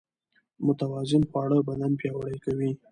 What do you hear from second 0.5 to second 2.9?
متوازن خواړه بدن پياوړی کوي.